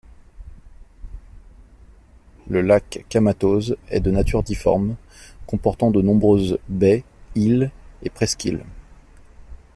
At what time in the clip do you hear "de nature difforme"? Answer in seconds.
3.99-4.95